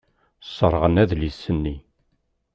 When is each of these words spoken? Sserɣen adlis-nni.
Sserɣen 0.47 0.99
adlis-nni. 1.03 1.75